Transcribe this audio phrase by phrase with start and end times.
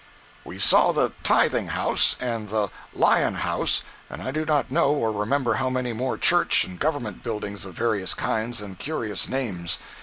[0.45, 4.71] 112.jpg (21K) We saw the "Tithing House," and the "Lion House," and I do not
[4.71, 9.29] know or remember how many more church and government buildings of various kinds and curious
[9.29, 9.77] names.